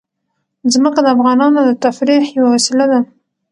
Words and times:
ځمکه 0.73 0.99
د 1.03 1.07
افغانانو 1.15 1.59
د 1.63 1.69
تفریح 1.83 2.23
یوه 2.37 2.49
وسیله 2.55 2.85
ده. 2.91 2.99